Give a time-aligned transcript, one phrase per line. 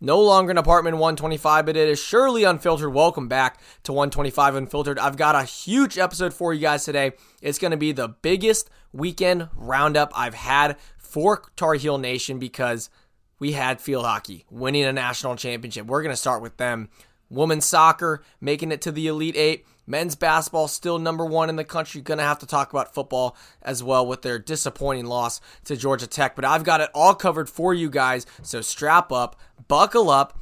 [0.00, 2.94] No longer an apartment 125, but it is surely unfiltered.
[2.94, 4.96] Welcome back to 125 Unfiltered.
[4.96, 7.12] I've got a huge episode for you guys today.
[7.42, 12.90] It's going to be the biggest weekend roundup I've had for Tar Heel Nation because
[13.40, 15.86] we had field hockey winning a national championship.
[15.86, 16.90] We're going to start with them.
[17.30, 19.66] Women's soccer making it to the Elite Eight.
[19.86, 22.00] Men's basketball still number one in the country.
[22.00, 26.36] Gonna have to talk about football as well with their disappointing loss to Georgia Tech.
[26.36, 28.26] But I've got it all covered for you guys.
[28.42, 29.36] So strap up,
[29.66, 30.38] buckle up,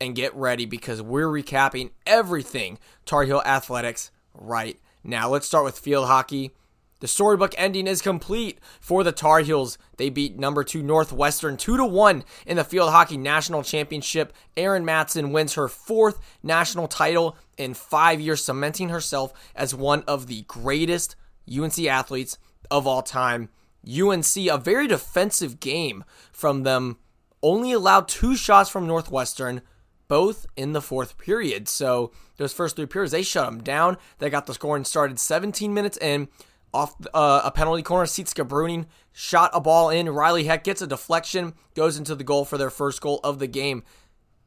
[0.00, 5.28] and get ready because we're recapping everything Tar Heel Athletics right now.
[5.28, 6.52] Let's start with field hockey.
[7.02, 9.76] The storybook ending is complete for the Tar Heels.
[9.96, 14.32] They beat number two Northwestern 2 to 1 in the Field Hockey National Championship.
[14.56, 20.28] Erin Matson wins her fourth national title in five years, cementing herself as one of
[20.28, 21.16] the greatest
[21.52, 22.38] UNC athletes
[22.70, 23.48] of all time.
[23.84, 26.98] UNC, a very defensive game from them,
[27.42, 29.62] only allowed two shots from Northwestern,
[30.06, 31.68] both in the fourth period.
[31.68, 33.96] So those first three periods, they shut them down.
[34.18, 36.28] They got the scoring started 17 minutes in
[36.72, 38.06] off uh, a penalty corner.
[38.06, 40.08] Sietske Bruning shot a ball in.
[40.08, 43.46] Riley Heck gets a deflection, goes into the goal for their first goal of the
[43.46, 43.82] game.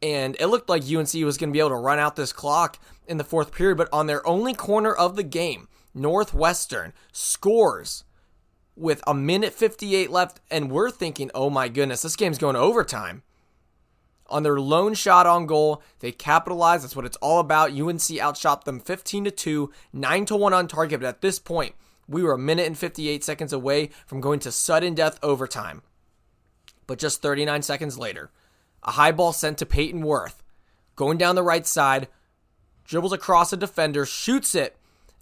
[0.02, 2.80] And it looked like UNC was going to be able to run out this clock
[3.08, 8.03] in the fourth period, but on their only corner of the game, Northwestern scores
[8.76, 12.59] with a minute 58 left, and we're thinking, oh my goodness, this game's going to
[12.59, 13.23] overtime.
[14.28, 16.81] On their lone shot on goal, they capitalize.
[16.81, 17.80] That's what it's all about.
[17.80, 21.00] UNC outshot them 15 to 2, 9 to 1 on target.
[21.00, 21.76] But at this point,
[22.08, 25.81] we were a minute and 58 seconds away from going to sudden death overtime.
[26.88, 28.31] But just 39 seconds later,
[28.84, 30.44] a high ball sent to Paityn Wirth,
[30.95, 32.08] going down the right side,
[32.84, 34.78] dribbles across a defender, shoots it,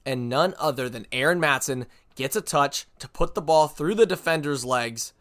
[0.06, 4.06] and none other than Erin Matson gets a touch to put the ball through the
[4.06, 5.14] defender's legs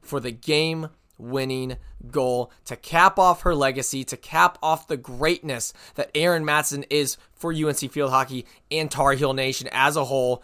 [0.00, 1.76] for the game winning
[2.10, 7.18] goal to cap off her legacy, to cap off the greatness that Erin Matson is
[7.34, 10.42] for UNC Field Hockey and Tar Heel Nation as a whole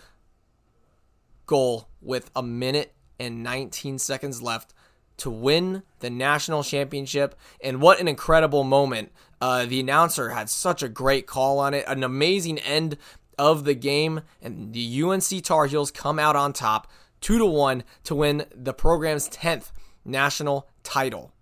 [1.46, 4.74] goal with a minute and 19 seconds left
[5.18, 7.34] to win the national championship.
[7.62, 9.12] And what an incredible moment.
[9.40, 12.96] Uh, the announcer had such a great call on it, an amazing end
[13.38, 14.22] of the game.
[14.42, 16.90] And the UNC Tar Heels come out on top,
[17.20, 19.72] 2 to 1, to win the program's 10th
[20.04, 21.32] national title.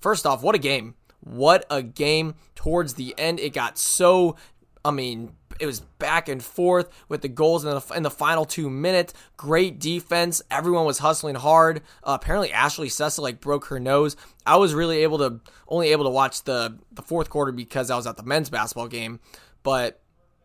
[0.00, 0.94] First off, what a game.
[1.20, 3.40] What a game towards the end.
[3.40, 4.36] It got so,
[4.84, 8.44] I mean, it was back and forth with the goals in the, in the final
[8.44, 9.14] two minutes.
[9.36, 10.42] Great defense.
[10.50, 11.82] Everyone was hustling hard.
[12.02, 14.16] Uh, apparently, Ashley Sessa like broke her nose.
[14.46, 17.96] I was really able to only able to watch the the fourth quarter because I
[17.96, 19.20] was at the men's basketball game.
[19.62, 20.00] But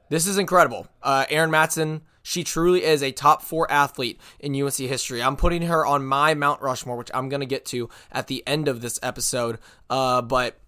[0.09, 0.87] this is incredible.
[1.01, 2.01] Uh, Erin Matson.
[2.21, 5.23] She truly is a top four athlete in UNC history.
[5.23, 8.43] I'm putting her on my Mount Rushmore, which I'm going to get to at the
[8.45, 9.57] end of this episode.
[9.89, 10.59] Uh, but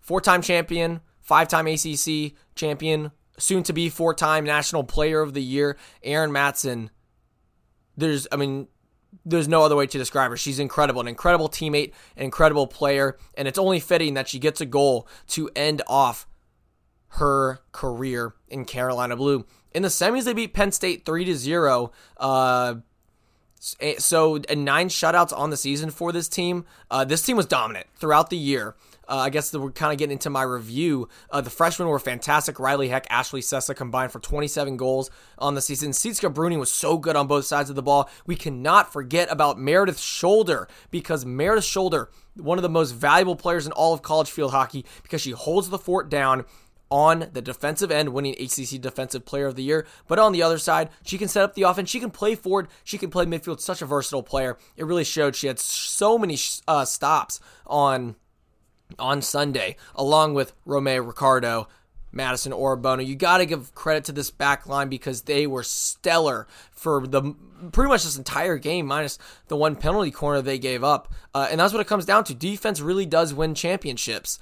[0.00, 5.34] four time champion, five time ACC champion, soon to be four time National Player of
[5.34, 6.90] the Year, Erin Matson.
[7.96, 8.68] There's, I mean,
[9.24, 10.36] there's no other way to describe her.
[10.36, 14.60] She's incredible, an incredible teammate, an incredible player, and it's only fitting that she gets
[14.60, 16.26] a goal to end off
[17.08, 19.46] her career in Carolina Blue.
[19.72, 21.92] In the semis, they beat Penn State 3 to 0.
[22.16, 22.76] Uh,
[23.98, 26.64] so, and nine shutouts on the season for this team.
[26.90, 28.74] Uh, this team was dominant throughout the year.
[29.08, 31.08] Uh, I guess we're kind of getting into my review.
[31.30, 32.58] Uh, the freshmen were fantastic.
[32.58, 35.92] Riley Heck, Ashley Sessa combined for 27 goals on the season.
[35.92, 38.10] Sietske Bruning was so good on both sides of the ball.
[38.26, 43.66] We cannot forget about Meredith Sholder because Meredith Sholder, one of the most valuable players
[43.66, 46.44] in all of college field hockey, because she holds the fort down
[46.90, 49.86] on the defensive end, winning ACC Defensive Player of the Year.
[50.06, 51.90] But on the other side, she can set up the offense.
[51.90, 52.68] She can play forward.
[52.84, 53.60] She can play midfield.
[53.60, 54.56] Such a versatile player.
[54.76, 55.34] It really showed.
[55.34, 58.16] She had so many uh, stops on
[58.98, 61.68] on Sunday, along with Romea Riccardo,
[62.12, 63.06] Madison Orbono.
[63.06, 67.34] You got to give credit to this back line because they were stellar for the
[67.72, 71.12] pretty much this entire game, minus the one penalty corner they gave up.
[71.34, 72.34] Uh, and that's what it comes down to.
[72.34, 74.38] Defense really does win championships.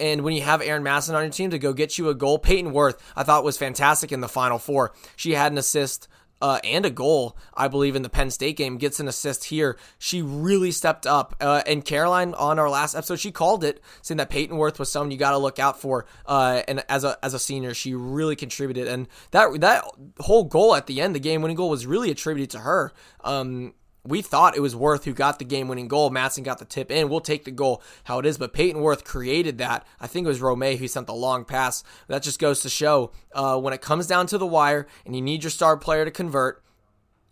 [0.00, 2.38] And when you have Erin Matson on your team to go get you a goal,
[2.38, 4.92] Paityn Wirth, I thought was fantastic in the final four.
[5.16, 6.06] She had an assist
[6.40, 9.78] uh, and a goal, I believe, in the Penn State game, gets an assist here.
[9.98, 11.34] She really stepped up.
[11.40, 14.90] Uh, and Caroline, on our last episode, she called it, saying that Paityn Wirth was
[14.90, 16.06] someone you got to look out for.
[16.26, 18.88] Uh, and as a as a senior, she really contributed.
[18.88, 19.84] And that that
[20.20, 22.92] whole goal at the end, the game winning goal, was really attributed to her.
[23.24, 23.74] Um,
[24.08, 26.10] we thought it was Wirth who got the game winning goal.
[26.10, 27.08] Matson got the tip in.
[27.08, 28.38] We'll take the goal how it is.
[28.38, 29.86] But Paityn Wirth created that.
[30.00, 31.84] I think it was Romea who sent the long pass.
[32.08, 35.22] That just goes to show uh, when it comes down to the wire and you
[35.22, 36.62] need your star player to convert,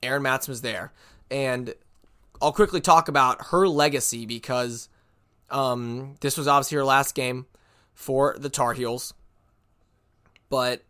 [0.02, 0.93] Erin Matson was there.
[1.31, 1.75] And
[2.40, 4.88] I'll quickly talk about her legacy because
[5.49, 7.46] Um, this was obviously her last game
[7.94, 9.14] for the Tar Heels.
[10.49, 10.82] But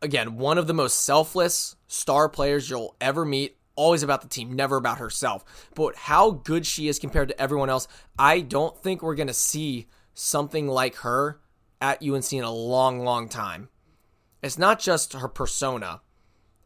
[0.00, 3.58] again, one of the most selfless star players you'll ever meet.
[3.76, 5.44] Always about the team, never about herself.
[5.74, 7.86] But how good she is compared to everyone else,
[8.18, 11.40] I don't think we're going to see something like her
[11.80, 13.68] at UNC in a long, long time.
[14.42, 16.00] It's not just her persona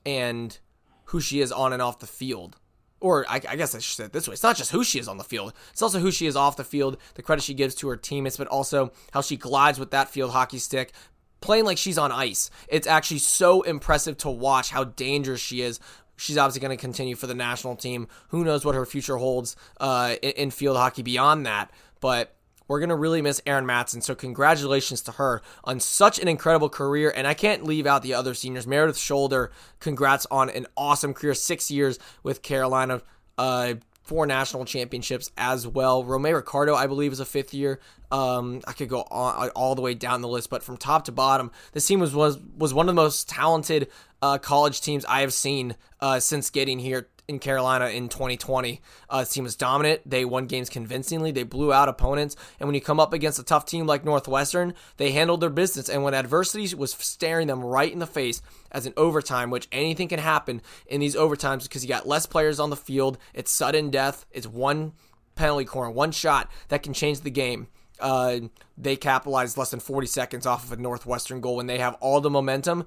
[0.06, 0.58] and
[1.06, 2.56] who she is on and off the field.
[3.00, 4.34] Or I, I, guess I should say it this way.
[4.34, 5.54] It's not just who she is on the field.
[5.72, 8.36] It's also who she is off the field, the credit she gives to her teammates,
[8.36, 10.92] but also how she glides with that field hockey stick,
[11.40, 12.50] playing like she's on ice.
[12.68, 15.80] It's actually so impressive to watch how dangerous she is.
[16.20, 18.06] She's obviously going to continue for the national team.
[18.28, 21.70] Who knows what her future holds uh, in, in field hockey beyond that?
[22.00, 22.36] But
[22.68, 24.02] we're going to really miss Erin Matson.
[24.02, 27.10] So, congratulations to her on such an incredible career.
[27.14, 28.66] And I can't leave out the other seniors.
[28.66, 29.48] Meredith Sholder,
[29.80, 31.32] congrats on an awesome career.
[31.32, 33.00] Six years with Carolina.
[33.38, 33.74] Uh,
[34.10, 36.02] four national championships as well.
[36.02, 37.78] Romea Riccardo, I believe, is a fifth year.
[38.10, 41.12] Um, I could go all, all the way down the list, but from top to
[41.12, 43.88] bottom, this team was was, was one of the most talented
[44.22, 48.80] uh, college teams I have seen uh, since getting here in Carolina in 2020.
[49.08, 50.02] Uh, the team was dominant.
[50.04, 51.30] They won games convincingly.
[51.30, 52.34] They blew out opponents.
[52.58, 55.88] And when you come up against a tough team like Northwestern, they handled their business.
[55.88, 60.08] And when adversity was staring them right in the face as an overtime, which anything
[60.08, 63.90] can happen in these overtimes because you got less players on the field, it's sudden
[63.90, 64.92] death, it's one
[65.36, 67.68] penalty corner, one shot that can change the game.
[68.00, 68.40] Uh,
[68.76, 72.20] they capitalized less than 40 seconds off of a Northwestern goal when they have all
[72.20, 72.86] the momentum.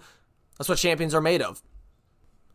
[0.57, 1.61] That's what champions are made of.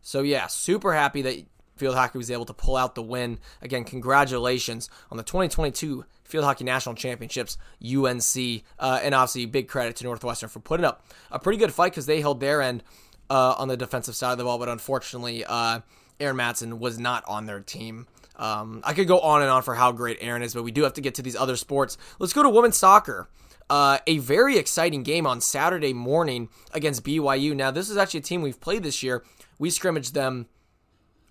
[0.01, 3.39] So, yeah, super happy that field hockey was able to pull out the win.
[3.61, 9.95] Again, congratulations on the 2022 Field Hockey National Championships, UNC, uh, and obviously big credit
[9.97, 12.83] to Northwestern for putting up a pretty good fight because they held their end
[13.29, 15.79] uh, on the defensive side of the ball, but unfortunately, uh,
[16.19, 18.07] Erin Matson was not on their team.
[18.35, 20.83] Um, I could go on and on for how great Erin is, but we do
[20.83, 21.97] have to get to these other sports.
[22.19, 23.27] Let's go to women's soccer.
[23.69, 27.55] Uh, a very exciting game on Saturday morning against BYU.
[27.55, 29.23] Now, this is actually a team we've played this year.
[29.59, 30.47] We scrimmaged them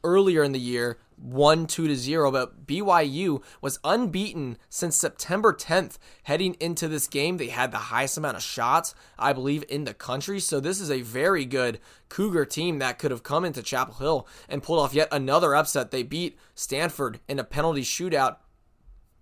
[0.05, 5.99] earlier in the year, 1 2 to 0, but BYU was unbeaten since September 10th.
[6.25, 9.94] Heading into this game, they had the highest amount of shots, I believe, in the
[9.94, 10.38] country.
[10.38, 14.29] So this is a very good Cougar team that could have come into Chapel Hill
[14.49, 15.91] and pulled off yet another upset.
[15.91, 18.37] They beat Stanford in a penalty shootout.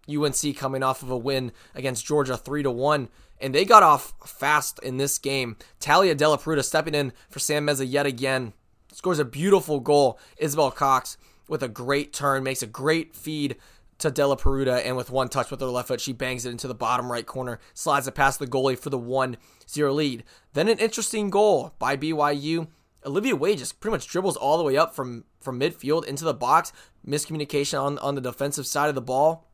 [0.08, 3.08] UNC coming off of a win against Georgia 3 to 1
[3.40, 5.56] and they got off fast in this game.
[5.80, 8.52] Talia Della Peruta stepping in for Sam Meza yet again
[8.92, 10.18] scores a beautiful goal.
[10.38, 11.18] Isabel Cox
[11.48, 13.56] with a great turn makes a great feed
[13.98, 16.68] to Della Peruta, and with one touch with her left foot, she bangs it into
[16.68, 20.24] the bottom right corner, slides it past the goalie for the 1 0 lead.
[20.52, 22.68] Then an interesting goal by BYU.
[23.06, 26.34] Olivia Wade just pretty much dribbles all the way up from, from midfield into the
[26.34, 26.72] box.
[27.06, 29.46] Miscommunication on, on the defensive side of the ball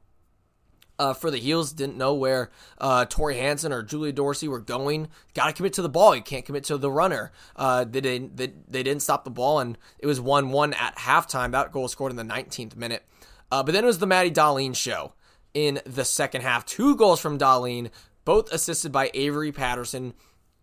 [1.02, 5.08] uh, for the Heels didn't know where uh, Tori Hansen or Julia Dorsey were going.
[5.34, 6.14] Got to commit to the ball.
[6.14, 7.32] You can't commit to the runner.
[7.56, 8.36] Uh, they didn't.
[8.36, 11.50] They, they, didn't stop the ball, and it was one-one at halftime.
[11.50, 13.02] That goal scored in the 19th minute.
[13.50, 15.14] Uh, but then it was the Maddie Dahlien show
[15.54, 16.64] in the second half.
[16.64, 17.90] Two goals from Dahlien,
[18.24, 20.14] both assisted by Avery Patterson.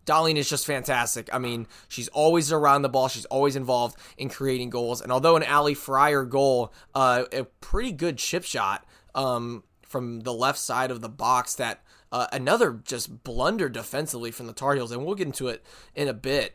[0.06, 1.28] Dahlien is just fantastic.
[1.34, 3.08] I mean, she's always around the ball.
[3.08, 5.02] She's always involved in creating goals.
[5.02, 10.32] And although an Ali Fryer goal, uh, a pretty good chip shot, um, from the
[10.32, 11.82] left side of the box that
[12.12, 16.08] uh, another just blunder defensively from the Tar Heels, and we'll get into it in
[16.08, 16.54] a bit.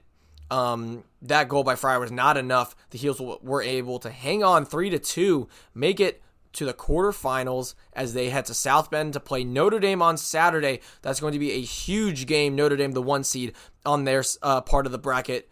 [0.50, 2.75] Um, that goal by Fryer was not enough.
[2.92, 6.22] The Heels were able to hang on three to two, make it
[6.54, 10.80] to the quarterfinals as they head to South Bend to play Notre Dame on Saturday.
[11.01, 12.56] That's going to be a huge game.
[12.56, 13.54] Notre Dame, the one seed
[13.86, 15.50] on their uh, part of the bracket.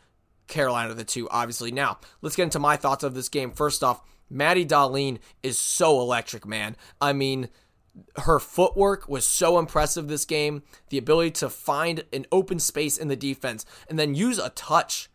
[0.48, 1.72] Carolina, the two, obviously.
[1.72, 3.52] Now, let's get into my thoughts of this game.
[3.52, 6.76] First off, Maddie Dahlien is so electric, man.
[7.02, 7.50] I mean,
[8.24, 10.64] her footwork was so impressive this game.
[10.90, 15.10] The ability to find an open space in the defense and then use a touch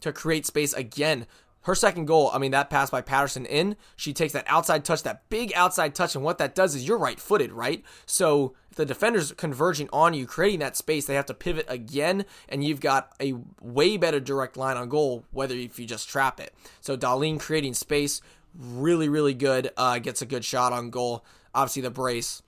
[0.00, 1.26] to create space again.
[1.62, 5.02] Her second goal, I mean, that pass by Patterson in, she takes that outside touch,
[5.02, 7.82] that big outside touch, and what that does is you're right footed, right?
[8.06, 12.24] So if the defender's converging on you, creating that space, they have to pivot again,
[12.48, 16.38] and you've got a way better direct line on goal, whether if you just trap
[16.38, 16.54] it.
[16.80, 18.20] So Dahlien creating space,
[18.56, 21.24] really, really good, uh, gets a good shot on goal
[21.56, 22.42] obviously the brace.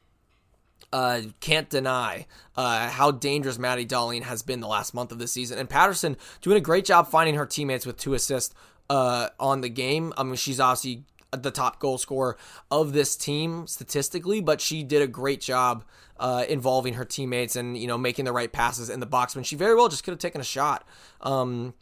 [0.90, 5.26] Uh, can't deny uh, how dangerous Maddie Dahlien has been the last month of the
[5.26, 5.58] season.
[5.58, 8.54] And Patterson doing a great job finding her teammates with two assists
[8.88, 10.14] uh, on the game.
[10.16, 12.38] I mean, she's obviously the top goal scorer
[12.70, 15.84] of this team statistically, but she did a great job
[16.18, 19.44] uh, involving her teammates and you know making the right passes in the box when
[19.44, 20.86] she very well just could have taken a shot.
[21.20, 21.74] Um,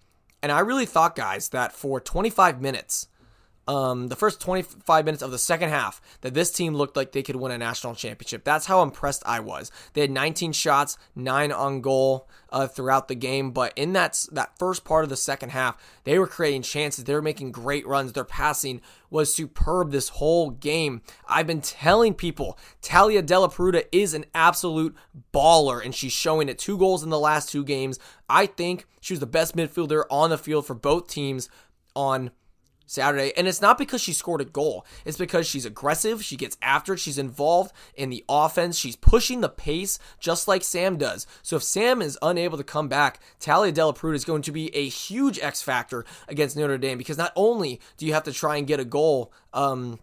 [0.42, 3.08] and I really thought, guys, that for 25 minutes
[3.68, 7.22] um, the first 25 minutes of the second half that this team looked like they
[7.22, 8.44] could win a national championship.
[8.44, 9.72] That's how impressed I was.
[9.92, 14.56] They had 19 shots, nine on goal uh, throughout the game, but in that that
[14.58, 17.04] first part of the second half, they were creating chances.
[17.04, 18.12] They were making great runs.
[18.12, 18.80] Their passing
[19.10, 21.02] was superb this whole game.
[21.28, 24.94] I've been telling people Talia Della Peruta is an absolute
[25.34, 26.58] baller, and she's showing it.
[26.58, 27.98] Two goals in the last two games.
[28.28, 31.48] I think she was the best midfielder on the field for both teams
[31.96, 32.30] on
[32.86, 33.32] Saturday.
[33.36, 34.86] And it's not because she scored a goal.
[35.04, 36.24] It's because she's aggressive.
[36.24, 37.00] She gets after it.
[37.00, 38.78] She's involved in the offense.
[38.78, 41.26] She's pushing the pace just like Sam does.
[41.42, 44.74] So if Sam is unable to come back, Talia Della Peruta is going to be
[44.74, 48.56] a huge X factor against Notre Dame because not only do you have to try
[48.56, 49.98] and get a goal, um,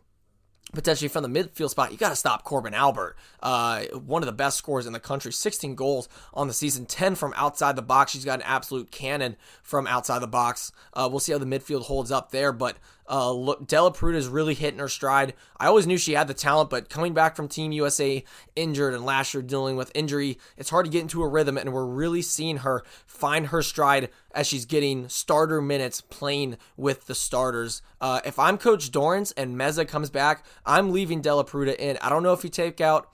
[0.72, 4.34] potentially from the midfield spot, you got to stop Korbin Albert, uh, one of the
[4.34, 5.32] best scorers in the country.
[5.32, 8.12] 16 goals on the season, 10 from outside the box.
[8.12, 10.72] She's got an absolute cannon from outside the box.
[10.94, 12.78] Uh, we'll see how the midfield holds up there, but
[13.10, 15.34] uh, look, Della really hitting her stride.
[15.60, 18.24] I always knew she had the talent, but coming back from Team USA
[18.56, 21.74] injured and last year dealing with injury, it's hard to get into a rhythm, and
[21.74, 27.16] we're really seeing her find her stride as she's getting starter minutes playing with the
[27.16, 27.82] starters.
[28.00, 31.98] Uh, if I'm Coach Dorrance and Meza comes back, I'm leaving Della Peruta in.
[32.02, 33.10] I don't know if you take out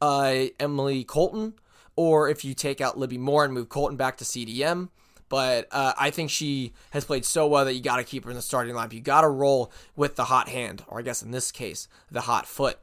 [0.00, 1.54] uh, Emily Colton
[1.96, 4.88] or if you take out Libby Moore and move Colton back to CDM.
[5.30, 8.30] But uh, I think she has played so well that you got to keep her
[8.30, 8.92] in the starting lineup.
[8.92, 12.22] You got to roll with the hot hand, or I guess in this case, the
[12.22, 12.78] hot foot.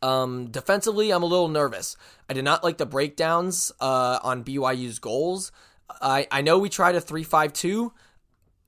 [0.00, 1.96] Um, defensively, I'm a little nervous.
[2.30, 5.50] I did not like the breakdowns uh, on BYU's goals.
[6.00, 7.92] I, I know we tried a 3 5 2,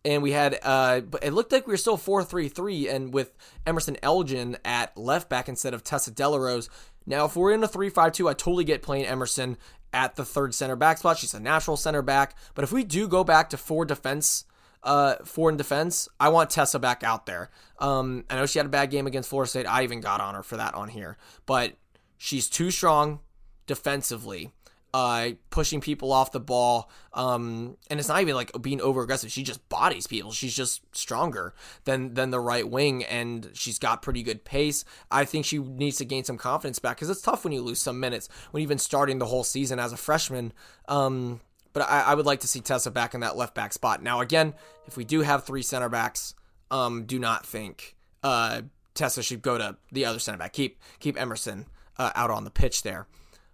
[0.05, 3.15] and we had, uh, but it looked like we were still 4 3 3, and
[3.15, 3.33] with
[3.65, 6.69] Emerson Elgin at left back instead of Tessa Dellarose.
[7.07, 9.57] Now, if we're in a 3 5 2, I totally get playing Emerson
[9.93, 11.19] at the third center back spot.
[11.19, 12.35] She's a natural center back.
[12.55, 14.45] But if we do go back to four defense,
[14.83, 17.51] uh, four in defense, I want Tessa back out there.
[17.79, 19.67] Um, I know she had a bad game against Florida State.
[19.67, 21.17] I even got on her for that on here,
[21.47, 21.75] but
[22.17, 23.21] she's too strong
[23.67, 24.53] defensively
[24.93, 26.91] uh, pushing people off the ball.
[27.13, 29.31] Um, and it's not even like being over aggressive.
[29.31, 30.33] She just bodies people.
[30.33, 31.55] She's just stronger
[31.85, 34.85] than than the right wing, and she's got pretty good pace.
[35.11, 37.81] I think she needs to gain some confidence back because it's tough when you lose
[37.81, 40.53] some minutes when you've been starting the whole season as a freshman.
[40.89, 41.41] Um,
[41.73, 44.03] but I, I, would like to see Tessa back in that left back spot.
[44.03, 44.55] Now, again,
[44.87, 46.35] if we do have three center backs,
[46.71, 47.95] um, do not think
[48.25, 48.63] uh,
[48.95, 50.53] Tessa should go to the other center back.
[50.53, 51.67] Keep keep Emerson
[51.97, 53.07] uh, out on the pitch there.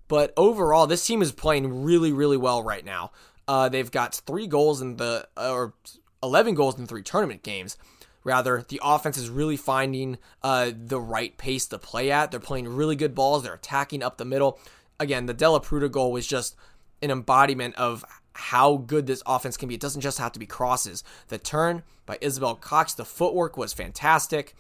[0.09, 3.13] But overall, this team is playing really, really well right now.
[3.49, 5.75] Uh, they've got three goals in the, or
[6.23, 7.77] 11 goals in three tournament games.
[8.25, 12.31] Rather, the offense is really finding uh, the right pace to play at.
[12.31, 13.45] They're playing really good balls.
[13.45, 14.59] They're attacking up the middle.
[14.99, 16.57] Again, the Della Peruta goal was just
[17.03, 19.77] an embodiment of how good this offense can be.
[19.77, 21.05] It doesn't just have to be crosses.
[21.29, 24.55] The turn by Isabel Cox, the footwork was fantastic.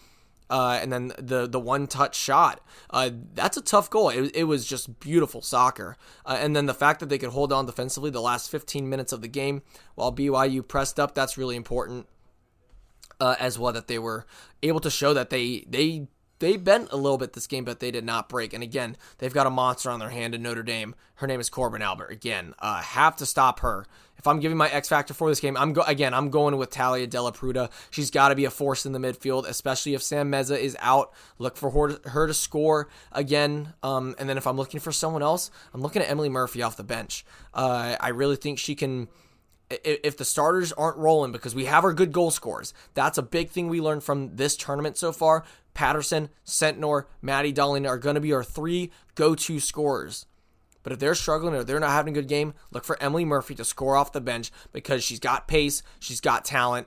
[0.48, 2.60] Uh, and then the the one touch shot.
[2.90, 4.10] Uh, that's a tough goal.
[4.10, 5.96] It, it was just beautiful soccer.
[6.24, 9.12] Uh, and then the fact that they could hold on defensively the last 15 minutes
[9.12, 9.62] of the game
[9.96, 12.06] while BYU pressed up, that's really important
[13.20, 13.72] uh, as well.
[13.72, 14.26] That they were
[14.62, 16.06] able to show that they they
[16.38, 18.52] they bent a little bit this game, but they did not break.
[18.52, 20.94] And again, they've got a monster on their hand in Notre Dame.
[21.16, 22.10] Her name is Korbin Albert.
[22.10, 23.86] Again, uh, have to stop her.
[24.18, 26.14] If I'm giving my X factor for this game, I'm go again.
[26.14, 27.70] I'm going with Talia Della Peruta.
[27.90, 31.12] She's got to be a force in the midfield, especially if Sam Meza is out.
[31.38, 33.74] Look for her, her to score again.
[33.82, 36.76] Um, and then if I'm looking for someone else, I'm looking at Emily Murphy off
[36.76, 37.24] the bench.
[37.52, 39.08] Uh, I really think she can
[39.70, 42.72] if the starters aren't rolling because we have our good goal scores.
[42.94, 45.44] That's a big thing we learned from this tournament so far.
[45.74, 50.26] Patterson, Sentnor, Maddie Dahlien are going to be our three go-to scorers.
[50.82, 53.56] But if they're struggling or they're not having a good game, look for Emily Murphy
[53.56, 56.86] to score off the bench because she's got pace, she's got talent,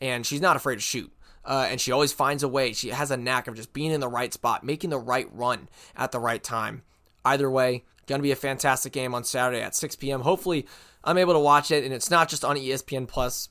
[0.00, 1.12] and she's not afraid to shoot.
[1.44, 2.72] Uh, and she always finds a way.
[2.72, 5.68] She has a knack of just being in the right spot, making the right run
[5.94, 6.82] at the right time.
[7.22, 10.22] Either way, going to be a fantastic game on Saturday at 6 p.m.
[10.22, 10.66] Hopefully,
[11.04, 13.48] I'm able to watch it, and it's not just on ESPN Plus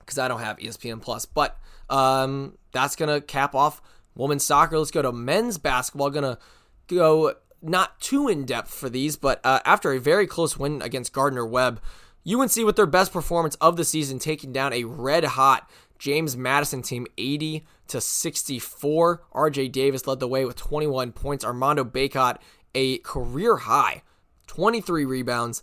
[0.00, 1.26] because I don't have ESPN Plus.
[1.26, 1.58] But
[1.90, 3.82] um, that's gonna cap off
[4.14, 4.78] women's soccer.
[4.78, 6.10] Let's go to men's basketball.
[6.10, 6.38] Gonna
[6.86, 11.12] go not too in depth for these, but uh, after a very close win against
[11.12, 11.80] Gardner Webb,
[12.26, 16.82] UNC with their best performance of the season, taking down a red hot James Madison
[16.82, 19.22] team 80 to 64.
[19.34, 21.44] RJ Davis led the way with 21 points.
[21.44, 22.38] Armando Bacot
[22.76, 24.02] a career high
[24.46, 25.62] 23 rebounds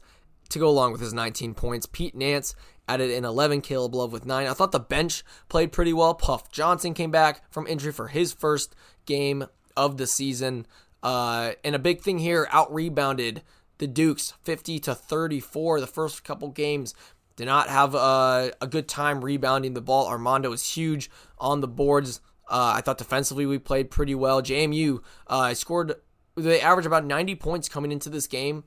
[0.54, 1.86] to go along with his 19 points.
[1.86, 2.56] Pete Nance
[2.88, 4.48] added in 11, Caleb Love with 9.
[4.48, 6.14] I thought the bench played pretty well.
[6.14, 9.46] Puff Johnson came back from injury for his first game
[9.76, 10.66] of the season.
[11.02, 13.44] Uh, and a big thing here, out rebounded
[13.78, 16.94] the Dukes 50 to 34 the first couple games.
[17.36, 20.08] did not have a, a good time rebounding the ball.
[20.08, 22.22] Armando was huge on the boards.
[22.48, 24.42] Uh, I thought defensively we played pretty well.
[24.42, 25.96] JMU uh, scored,
[26.36, 28.64] they averaged about 90 points coming into this game.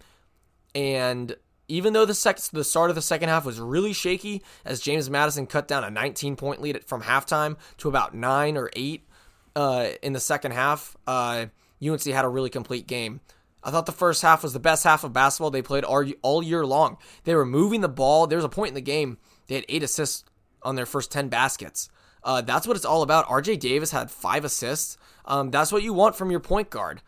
[0.75, 1.37] And
[1.69, 5.11] even though the sec- the start of the second half was really shaky, as James
[5.11, 9.07] Madison cut down a 19 point lead from halftime to about nine or eight
[9.55, 11.47] uh, in the second half, uh,
[11.85, 13.21] UNC had a really complete game.
[13.63, 16.65] I thought the first half was the best half of basketball they played all, year
[16.65, 16.99] long.
[17.25, 18.29] They were moving the ball.
[18.29, 19.19] There was a point in the game
[19.49, 20.25] they had eight assists
[20.63, 21.89] on their first 10 baskets.
[22.23, 23.27] Uh, that's what it's all about.
[23.27, 24.97] RJ Davis had five assists.
[25.25, 27.03] Um, that's what you want from your point guard.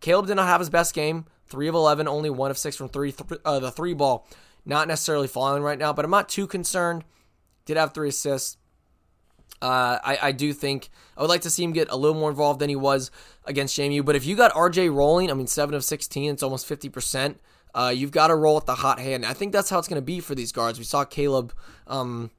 [0.00, 1.26] Caleb did not have his best game.
[1.48, 3.12] Three of 11, only one of six from three.
[3.12, 4.26] Th- uh, the three ball,
[4.64, 7.04] not necessarily falling right now, but I'm not too concerned.
[7.64, 8.56] Did have three assists.
[9.62, 12.28] Uh, I, I do think I would like to see him get a little more
[12.28, 13.10] involved than he was
[13.44, 14.04] against JMU.
[14.04, 17.36] But if you got RJ rolling, I mean, 7 of 16, it's almost 50%.
[17.74, 19.24] Uh, you've got to roll with the hot hand.
[19.24, 20.78] I think that's how it's going to be for these guards.
[20.78, 21.52] We saw Caleb,
[21.86, 22.30] um,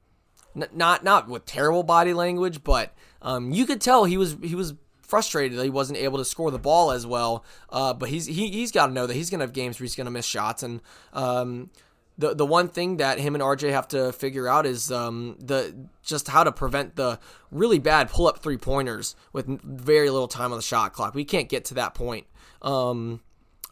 [0.56, 4.56] n- not not with terrible body language, but um, you could tell he was he
[4.56, 4.74] was
[5.08, 7.44] frustrated that he wasn't able to score the ball as well.
[7.70, 9.84] Uh, but he's he, he's got to know that he's going to have games where
[9.84, 10.62] he's going to miss shots.
[10.62, 10.80] And
[11.12, 11.70] um,
[12.18, 15.74] the the one thing that him and RJ have to figure out is um, the
[16.02, 17.18] just how to prevent the
[17.50, 21.14] really bad pull up three pointers with very little time on the shot clock.
[21.14, 22.26] We can't get to that point.
[22.60, 23.22] Um,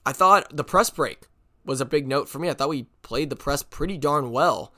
[0.04, 1.26] I thought the press break
[1.64, 2.48] was a big note for me.
[2.48, 4.72] I thought we played the press pretty darn well.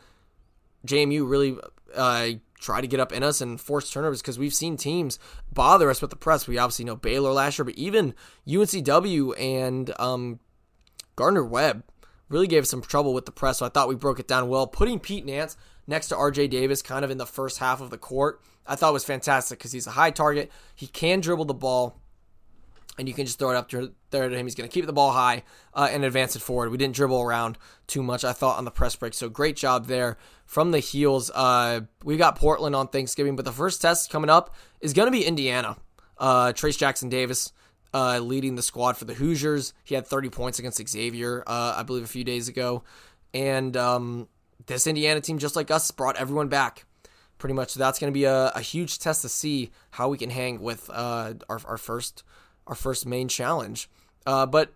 [0.87, 1.59] JMU really
[1.95, 2.29] uh,
[2.61, 5.19] tried to get up in us and force turnovers because we've seen teams
[5.53, 6.47] bother us with the press.
[6.47, 8.15] We obviously know Baylor last year, but even
[8.47, 10.41] UNCW and um,
[11.17, 11.85] Gardner Webb
[12.29, 13.59] really gave us some trouble with the press.
[13.59, 14.67] So I thought we broke it down well.
[14.67, 17.99] Putting Pete Nance next to RJ Davis kind of in the first half of the
[17.99, 20.51] court, I thought was fantastic because he's a high target.
[20.75, 22.01] He can dribble the ball
[22.99, 23.71] and you can just throw it up
[24.11, 24.47] there to him.
[24.47, 26.71] He's going to keep the ball high uh, and advance it forward.
[26.71, 29.15] We didn't dribble around too much, I thought, on the press break.
[29.15, 31.31] So great job there from the heels.
[31.35, 35.13] Uh, we got Portland on Thanksgiving, but the first test coming up is going to
[35.13, 35.77] be Indiana.
[36.19, 37.53] Uh, Trayce Jackson Davis
[37.95, 39.73] uh, leading the squad for the Hoosiers.
[39.85, 42.83] He had 30 points against Xavier, uh, I believe, a few days ago.
[43.33, 44.29] And um,
[44.67, 46.85] this Indiana team, just like us, brought everyone back
[47.39, 47.71] pretty much.
[47.71, 50.61] So that's going to be a, a, huge test to see how we can hang
[50.61, 52.25] with uh, our, our first
[52.69, 53.91] our first main challenge.
[54.27, 54.73] Uh, but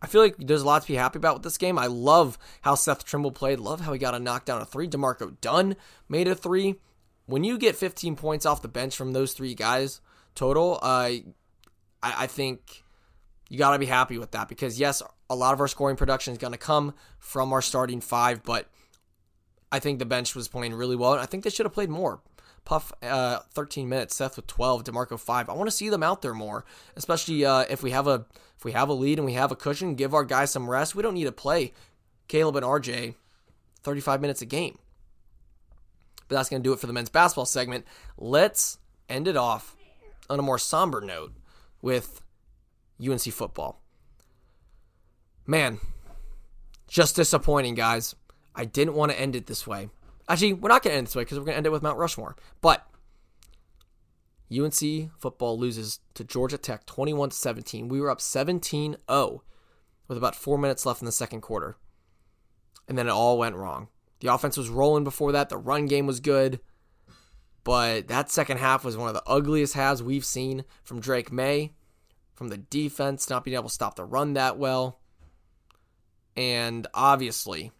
[0.00, 1.78] I feel like there's a lot to be happy about with this game.
[1.78, 3.58] I love how Seth Trimble played.
[3.58, 4.86] Love how he got a knockdown a three.
[4.86, 5.76] D'Marco Dunn
[6.08, 6.76] made a three.
[7.26, 10.00] When you get 15 points off the bench from those three guys
[10.34, 11.22] total, uh, I,
[12.02, 12.84] I think
[13.48, 16.32] you got to be happy with that because yes, a lot of our scoring production
[16.32, 18.68] is going to come from our starting five, but
[19.72, 21.14] I think the bench was playing really well.
[21.14, 22.20] And I think they should have played more.
[22.64, 25.50] Puff uh, 13 minutes, Seth with 12, D'Marco 5.
[25.50, 26.64] I want to see them out there more,
[26.96, 28.24] especially uh, if we have a
[28.56, 30.94] if we have a lead and we have a cushion, give our guys some rest.
[30.94, 31.72] We don't need to play
[32.28, 33.16] Caleb and RJ
[33.82, 34.78] 35 minutes a game.
[36.28, 37.84] But that's going to do it for the men's basketball segment.
[38.16, 39.76] Let's end it off
[40.30, 41.32] on a more somber note
[41.82, 42.22] with
[42.98, 43.80] UNC football.
[45.46, 45.78] Man,
[46.88, 48.14] just disappointing, guys.
[48.54, 49.90] I didn't want to end it this way.
[50.28, 51.82] Actually, we're not going to end this way because we're going to end it with
[51.82, 52.36] Mount Rushmore.
[52.60, 52.86] But
[54.52, 57.88] UNC football loses to Georgia Tech 21 17.
[57.88, 59.42] We were up 17 0
[60.08, 61.76] with about four minutes left in the second quarter.
[62.88, 63.88] And then it all went wrong.
[64.20, 66.60] The offense was rolling before that, the run game was good.
[67.62, 71.72] But that second half was one of the ugliest halves we've seen from Drake Maye,
[72.34, 75.00] from the defense not being able to stop the run that well.
[76.36, 77.72] And obviously,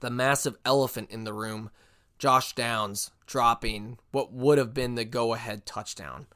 [0.00, 1.70] the massive elephant in the room,
[2.18, 6.26] Josh Downs dropping what would have been the go ahead touchdown.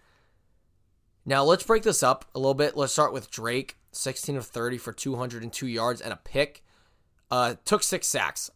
[1.24, 2.76] Now, let's break this up a little bit.
[2.76, 6.64] Let's start with Drake 16 of 30 for 202 yards and a pick.
[7.30, 8.50] Uh, took six sacks.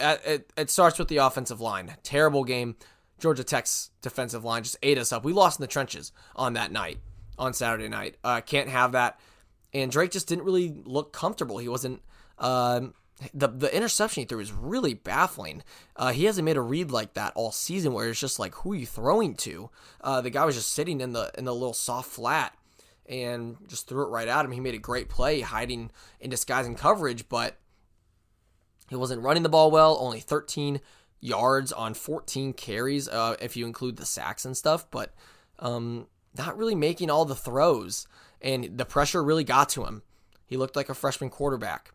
[0.00, 1.96] It, it, it starts with the offensive line.
[2.02, 2.76] Terrible game.
[3.18, 5.24] Georgia Tech's defensive line just ate us up.
[5.24, 6.98] We lost in the trenches on that night,
[7.38, 8.16] on Saturday night.
[8.22, 9.18] Uh, can't have that.
[9.74, 11.58] And Drake just didn't really look comfortable.
[11.58, 12.00] He wasn't
[12.38, 12.94] um,
[13.34, 15.62] the the interception he threw is really baffling.
[15.96, 18.72] Uh, he hasn't made a read like that all season, where it's just like, who
[18.72, 19.70] are you throwing to?
[20.00, 22.54] Uh, the guy was just sitting in the in the little soft flat
[23.08, 24.52] and just threw it right at him.
[24.52, 27.56] He made a great play, hiding in disguising coverage, but
[28.88, 29.96] he wasn't running the ball well.
[29.98, 30.80] Only 13
[31.20, 35.14] yards on 14 carries, uh, if you include the sacks and stuff, but
[35.58, 38.06] um, not really making all the throws.
[38.40, 40.02] And the pressure really got to him.
[40.46, 41.92] He looked like a freshman quarterback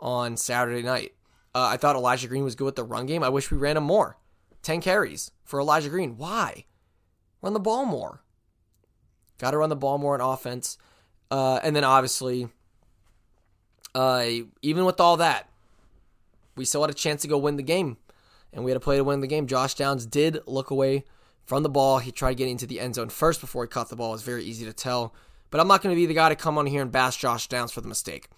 [0.00, 1.12] on Saturday night.
[1.54, 3.22] Uh, I thought Elijah Green was good with the run game.
[3.22, 4.16] I wish we ran him more.
[4.62, 6.16] 10 carries for Elijah Green.
[6.16, 6.66] Why?
[7.42, 8.22] Run the ball more.
[9.38, 10.78] Got to run the ball more in offense.
[11.30, 12.48] Uh, and then obviously,
[13.94, 14.26] uh,
[14.62, 15.48] even with all that,
[16.56, 17.98] we still had a chance to go win the game,
[18.52, 19.46] and we had to play to win the game.
[19.46, 21.04] Josh Downs did look away
[21.44, 21.98] from the ball.
[21.98, 24.10] He tried getting into the end zone first before he caught the ball.
[24.10, 25.14] It was very easy to tell.
[25.50, 27.46] But I'm not going to be the guy to come on here and bash Josh
[27.46, 28.28] Downs for the mistake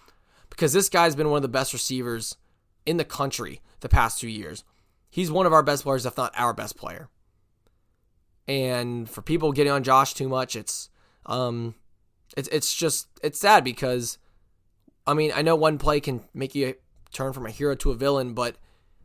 [0.50, 2.36] because this guy's been one of the best receivers
[2.84, 4.64] in the country the past two years.
[5.08, 7.08] He's one of our best players, if not our best player.
[8.46, 10.90] And for people getting on Josh too much, it's
[11.26, 11.74] um,
[12.36, 14.18] it's it's just it's sad because,
[15.06, 16.74] I mean, I know one play can make you
[17.12, 18.56] turn from a hero to a villain, but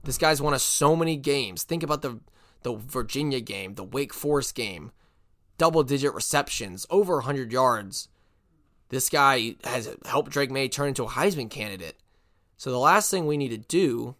[0.03, 1.63] this guy's won us so many games.
[1.63, 2.19] Think about the
[2.63, 4.91] the Virginia game, the Wake Forest game,
[5.57, 8.09] double digit receptions, over 100 yards.
[8.89, 11.97] This guy has helped Drake Maye turn into a Heisman candidate.
[12.57, 14.15] So the last thing we need to do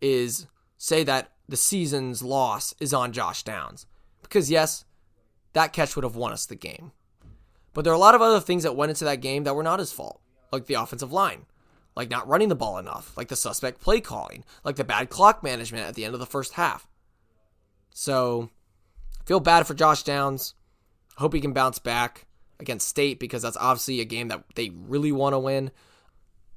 [0.00, 0.46] is
[0.76, 3.86] say that the season's loss is on Josh Downs.
[4.22, 4.84] Because, yes,
[5.54, 6.92] that catch would have won us the game.
[7.72, 9.62] But there are a lot of other things that went into that game that were
[9.62, 10.20] not his fault,
[10.52, 11.46] like the offensive line,
[11.96, 15.42] like not running the ball enough, like the suspect play calling, like the bad clock
[15.42, 16.86] management at the end of the first half.
[17.90, 18.50] So,
[19.24, 20.54] feel bad for Josh Downs.
[21.16, 22.26] Hope he can bounce back
[22.60, 25.70] against State because that's obviously a game that they really want to win.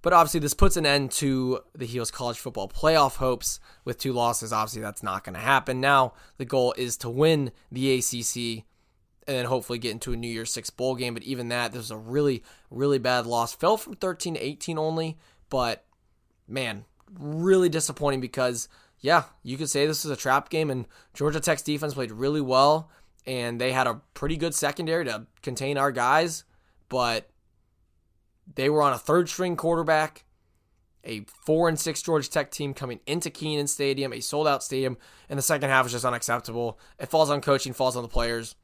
[0.02, 4.14] But obviously, this puts an end to the Heels college football playoff hopes with two
[4.14, 4.52] losses.
[4.52, 5.80] Obviously, that's not going to happen.
[5.80, 8.66] Now, the goal is to win the ACC
[9.28, 11.14] and then hopefully get into a New Year's Six bowl game.
[11.14, 13.54] But even that, this was a really, really bad loss.
[13.54, 15.86] Fell from 13 to 18 only, but
[16.48, 16.86] man,
[17.20, 18.68] really disappointing because,
[19.00, 22.42] yeah, you could say this is a trap game, and Georgia Tech's defense played really
[22.42, 22.90] well,
[23.26, 26.44] and they had a pretty good secondary to contain our guys,
[26.90, 27.30] but
[28.56, 30.26] they were on a third string quarterback,
[31.04, 34.98] a four and six Georgia Tech team coming into Kenan Stadium, a sold out stadium,
[35.30, 36.80] and the second half was just unacceptable.
[37.00, 38.56] It falls on coaching, falls on the players.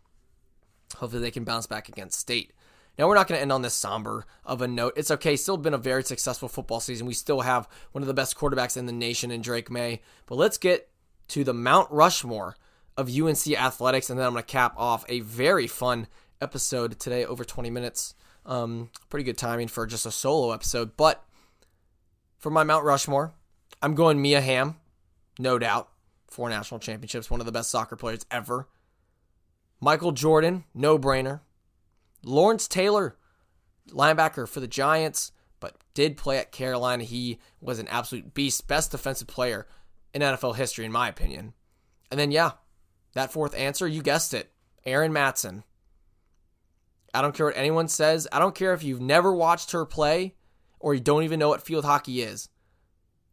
[0.96, 2.54] Hopefully they can bounce back against State.
[2.98, 4.94] Now we're not going to end on this somber of a note.
[4.96, 5.36] It's okay.
[5.36, 7.06] Still been a very successful football season.
[7.06, 10.02] We still have one of the best quarterbacks in the nation in Drake Maye.
[10.26, 10.90] But let's get
[11.30, 12.56] to the Mount Rushmore
[12.98, 16.08] of UNC athletics, and then I'm going to cap off a very fun
[16.42, 18.16] episode today, over 20 minutes.
[18.46, 20.98] Um, pretty good timing for just a solo episode.
[20.98, 21.24] But
[22.40, 23.34] for my Mount Rushmore,
[23.82, 24.78] I'm going Mia Hamm,
[25.38, 25.90] no doubt.
[26.28, 28.68] Four national championships, one of the best soccer players ever.
[29.80, 31.42] Michael Jordan, no brainer.
[32.24, 33.16] Lawrence Taylor,
[33.90, 37.04] linebacker for the Giants, but did play at Carolina.
[37.04, 39.68] He was an absolute beast, best defensive player
[40.14, 41.54] in NFL history, in my opinion.
[42.12, 42.52] And then, yeah,
[43.14, 44.52] that fourth answer, you guessed it
[44.86, 45.64] Erin Matson.
[47.14, 48.28] I don't care what anyone says.
[48.32, 50.36] I don't care if you've never watched her play
[50.80, 52.50] or you don't even know what field hockey is.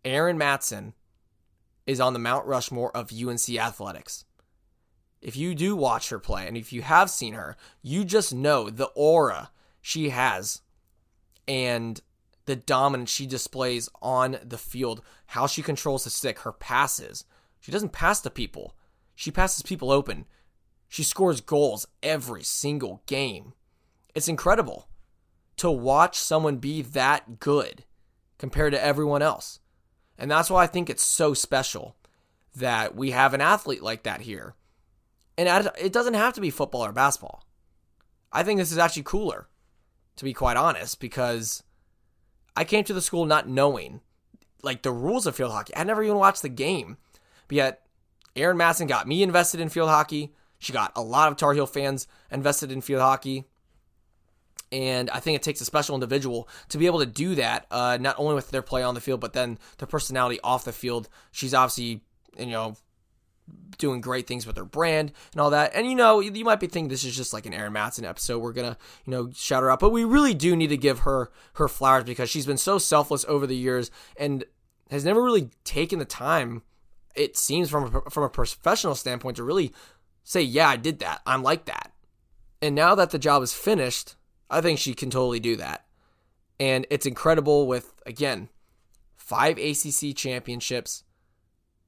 [0.05, 0.95] Erin Matson
[1.87, 4.25] is on the Mount Rushmore of UNC athletics.
[5.21, 8.71] If you do watch her play and if you have seen her, you just know
[8.71, 10.63] the aura she has
[11.49, 12.01] and
[12.47, 17.25] the dominance she displays on the field, how she controls the stick, her passes.
[17.61, 18.75] She doesn't pass to people,
[19.15, 20.27] she passes people open.
[20.89, 23.53] She scores goals every single game.
[24.15, 24.89] It's incredible
[25.57, 27.85] to watch someone be that good
[28.39, 29.61] compared to everyone else.
[30.19, 31.97] And that's why I think it's so special
[32.55, 34.55] that we have an athlete like that here.
[35.37, 37.45] And it doesn't have to be football or basketball.
[38.33, 39.49] I think this is actually cooler,
[40.17, 41.65] to be quite honest, because
[42.57, 44.01] I came to the school not knowing
[44.63, 45.77] like the rules of field hockey.
[45.77, 46.97] I never even watched the game.
[47.49, 47.84] But yet,
[48.37, 50.33] Erin Matson got me invested in field hockey.
[50.59, 53.45] She got a lot of Tar Heel fans invested in field hockey.
[54.73, 57.99] And I think it takes a special individual to be able to do that, uh,
[58.01, 61.09] not only with their play on the field, but then their personality off the field.
[61.31, 62.01] She's obviously,
[62.37, 62.77] you know,
[63.79, 65.73] doing great things with her brand and all that.
[65.75, 68.39] And you know, you might be thinking this is just like an Aaron Matson episode.
[68.39, 71.31] We're gonna, you know, shout her out, but we really do need to give her
[71.55, 74.45] her flowers because she's been so selfless over the years and
[74.91, 76.63] has never really taken the time.
[77.15, 79.73] It seems from a, from a professional standpoint to really
[80.23, 81.23] say, "Yeah, I did that.
[81.27, 81.93] I'm like that."
[82.61, 84.17] And now that the job is finished,
[84.49, 85.85] I think she can totally do that.
[86.59, 88.49] And it's incredible with, again,
[89.17, 91.03] five ACC championships,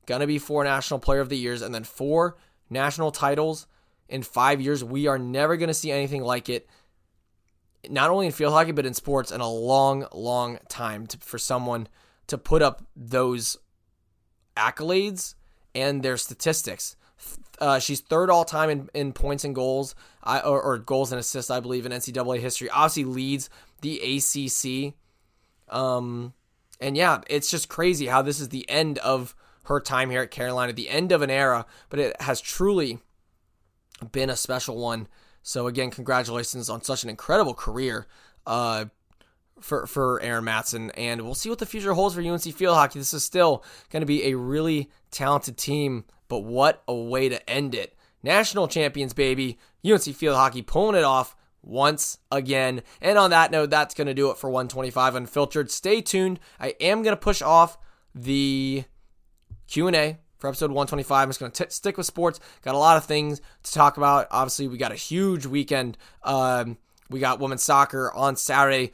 [0.06, 2.36] gonna be four National Player of the Years, and then four
[2.68, 3.66] national titles
[4.08, 4.82] in five years.
[4.82, 6.68] We are never gonna see anything like it,
[7.88, 11.38] not only in field hockey, but in sports in a long, long time to, for
[11.38, 11.88] someone
[12.26, 13.56] to put up those
[14.56, 15.34] accolades
[15.74, 16.96] and their statistics.
[17.58, 21.18] Uh, she's third all time in, in points and goals, I, or, or, goals and
[21.18, 22.68] assists, I believe, in NCAA history.
[22.68, 23.48] Obviously, leads
[23.80, 24.94] the ACC.
[25.74, 26.34] Um,
[26.80, 30.30] and yeah, it's just crazy how this is the end of her time here at
[30.30, 32.98] Carolina, the end of an era, but it has truly
[34.12, 35.08] been a special one.
[35.42, 38.06] So again, congratulations on such an incredible career.
[38.46, 38.86] Uh,
[39.60, 42.98] for, for Aaron Matson, and we'll see what the future holds for UNC field hockey.
[42.98, 47.50] This is still going to be a really talented team, but what a way to
[47.50, 47.96] end it.
[48.22, 49.58] National champions, baby.
[49.84, 52.82] UNC field hockey pulling it off once again.
[53.00, 55.70] And on that note, that's going to do it for 125 Unfiltered.
[55.70, 56.40] Stay tuned.
[56.60, 57.78] I am going to push off
[58.14, 58.84] the
[59.68, 61.22] Q&A for episode 125.
[61.22, 62.40] I'm just going to stick with sports.
[62.62, 64.28] Got a lot of things to talk about.
[64.30, 65.98] Obviously, we got a huge weekend.
[66.22, 66.78] Um,
[67.10, 68.92] we got women's soccer on Saturday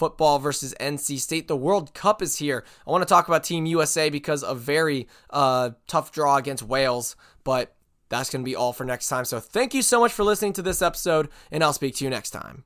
[0.00, 1.46] football versus NC State.
[1.46, 2.64] The World Cup is here.
[2.86, 7.16] I want to talk about Team USA because a very uh, tough draw against Wales,
[7.44, 7.76] but
[8.08, 9.26] that's going to be all for next time.
[9.26, 12.10] So thank you so much for listening to this episode, and I'll speak to you
[12.10, 12.64] next time.